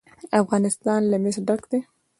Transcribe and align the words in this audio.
افغانستان 0.41 1.01
له 1.11 1.17
مس 1.23 1.37
ډک 1.47 1.61
دی. 1.71 1.79